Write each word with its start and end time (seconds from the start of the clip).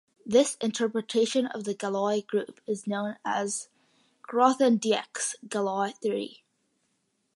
This 0.25 0.57
interpretation 0.61 1.45
of 1.45 1.63
the 1.63 1.75
Galois 1.75 2.25
group 2.25 2.59
is 2.65 2.87
known 2.87 3.17
as 3.23 3.69
Grothendieck's 4.23 5.35
Galois 5.47 5.95
theory. 5.99 6.43